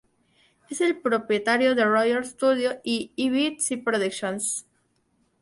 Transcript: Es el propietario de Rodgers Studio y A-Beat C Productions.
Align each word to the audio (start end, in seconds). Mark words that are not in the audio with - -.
Es 0.67 0.81
el 0.81 0.99
propietario 0.99 1.75
de 1.75 1.85
Rodgers 1.85 2.29
Studio 2.29 2.81
y 2.83 3.11
A-Beat 3.27 3.59
C 3.59 3.77
Productions. 3.77 4.65